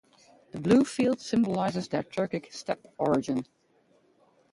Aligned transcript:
The 0.51 0.59
blue 0.59 0.83
field 0.83 1.21
symbolizes 1.21 1.87
their 1.87 2.01
Turkic 2.01 2.51
steppe 2.51 2.87
origin. 2.97 3.45